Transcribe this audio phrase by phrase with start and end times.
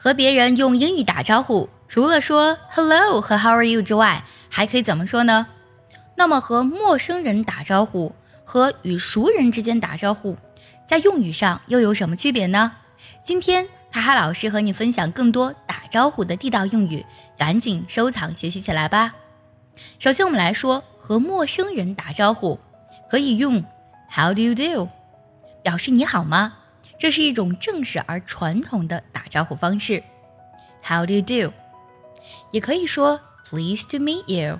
[0.00, 5.48] 和别人用英语打招呼，除了说 hello 和 how are you 之外，还可以怎么说呢？
[6.14, 8.14] 那么和陌生人打招呼
[8.44, 10.36] 和与熟人之间打招呼，
[10.86, 12.70] 在用语上又有什么区别呢？
[13.24, 17.04] 今天哈哈老师和你分享更多打招呼的地道用语，
[17.36, 19.12] 赶紧收藏学习起来吧。
[19.98, 22.60] 首先我们来说和陌生人打招呼，
[23.10, 23.64] 可以用
[24.08, 24.88] how do you do，
[25.64, 26.54] 表示你好吗？
[26.98, 30.02] 这是一种正式而传统的打招呼方式。
[30.82, 31.52] How do you do？
[32.50, 34.58] 也可以说 Pleased to meet you，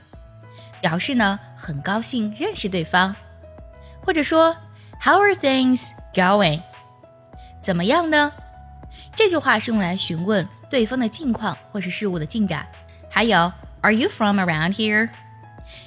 [0.80, 3.14] 表示呢很高兴认识对方，
[4.04, 4.56] 或者说
[5.02, 6.62] How are things going？
[7.60, 8.32] 怎么样呢？
[9.14, 12.66] 这句话是用来询问对方的近况或是事物的进展。
[13.10, 15.08] 还有 Are you from around here？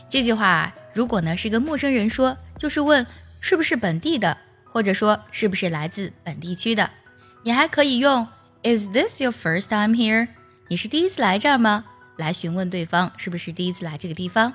[0.10, 3.08] 这句话如果呢是跟陌生人说，就是问
[3.40, 4.38] 是不是本地的。
[4.72, 6.90] 或者说是不是来自本地区的？
[7.44, 8.28] 你还可以用
[8.64, 10.28] Is this your first time here？
[10.70, 11.86] 你是第一次来这儿吗？
[12.18, 14.54] 来询问对方是不是第一次来这个地方。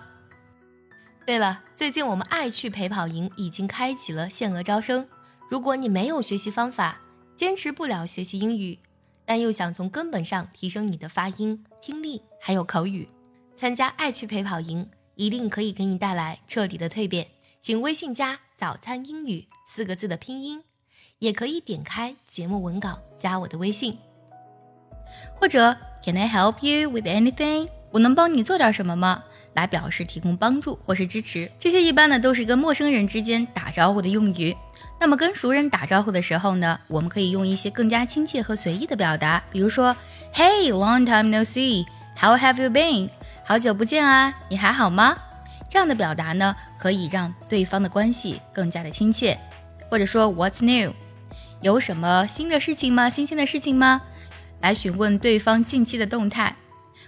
[1.26, 5.06] 对了，最近我们爱趣陪跑营已经开启了限额招生。
[5.50, 7.00] 如果你没有学习方法，
[7.36, 8.78] 坚持不了学习英语，
[9.24, 13.08] 但又想从根本上提升你的发音、听力还有口语，
[13.56, 17.26] 参加爱趣陪跑营一定可以给你带来彻底的蜕变。
[17.66, 20.62] 请微信加“早餐英语”四个字的拼音，
[21.18, 23.98] 也可以点开节目文稿加我的微信，
[25.34, 27.66] 或者 Can I help you with anything？
[27.90, 29.24] 我能帮你做点什么吗？
[29.54, 31.50] 来表示提供帮助或是支持。
[31.58, 34.56] 这些一般呢都是跟陌生人之间打招呼的用语。
[35.00, 39.96] 那么跟熟人打招呼的时候呢，我们可以用一些更加亲切和随意的表达，比如说
[40.32, 43.10] Hey，long time no see，How have you been？
[43.44, 45.18] 好久不见啊，你还好吗？
[45.68, 49.38] 这样的表达呢，可以让对方的关系更加的亲切，
[49.90, 50.92] 或者说 What's new？
[51.60, 53.10] 有什么新的事情吗？
[53.10, 54.02] 新鲜的事情吗？
[54.60, 56.56] 来询问对方近期的动态，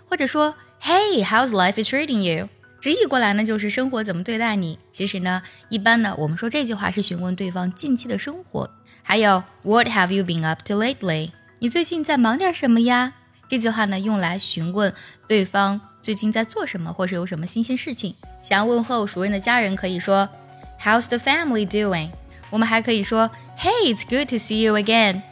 [0.09, 2.49] 或者说 Hey，how's life treating you？
[2.81, 4.79] 直译过来呢，就是生活怎么对待你。
[4.93, 8.71] 其实呢，一般呢，我们说这句话是询问对方近期的生活。
[9.03, 11.33] 还有 What have you been up to lately？
[11.59, 13.15] 你最近在忙点什么呀？
[13.49, 14.93] 这句话呢，用来询问
[15.27, 18.15] 对方最近在做什么，或是有什么新鲜事情。
[18.43, 20.29] 想要问候熟人的家人，可以说
[20.83, 22.11] How's the family doing？
[22.51, 25.23] 我们还可以说 Hey, it's good to see you again。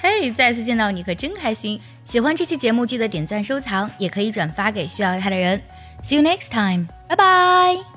[0.00, 1.80] Hey，再次见到你可真开心。
[2.02, 5.60] 喜欢这期节目，记得点赞收藏，也可以转发给需要它的人。
[6.02, 7.93] See you next time，拜拜。